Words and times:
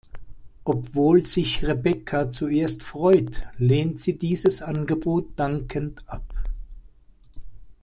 Obwohl 0.63 1.23
sich 1.27 1.63
Rebecca 1.63 2.31
zuerst 2.31 2.81
freut, 2.81 3.43
lehnt 3.59 3.99
sie 3.99 4.17
dieses 4.17 4.63
Angebot 4.63 5.37
dankend 5.39 6.03
ab. 6.09 6.23